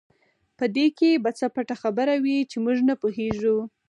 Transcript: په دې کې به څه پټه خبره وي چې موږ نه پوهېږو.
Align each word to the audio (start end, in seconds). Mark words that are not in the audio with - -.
په 0.57 0.65
دې 0.75 0.87
کې 0.97 1.21
به 1.23 1.31
څه 1.37 1.45
پټه 1.55 1.75
خبره 1.81 2.13
وي 2.23 2.37
چې 2.49 2.57
موږ 2.63 2.77
نه 2.89 2.95
پوهېږو. 3.01 3.57